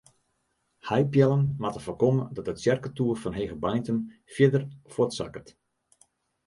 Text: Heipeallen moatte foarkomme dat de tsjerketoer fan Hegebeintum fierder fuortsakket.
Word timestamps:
Heipeallen 0.79 1.55
moatte 1.61 1.79
foarkomme 1.85 2.23
dat 2.35 2.45
de 2.47 2.51
tsjerketoer 2.55 3.15
fan 3.23 3.33
Hegebeintum 3.39 3.97
fierder 4.33 4.63
fuortsakket. 4.91 5.47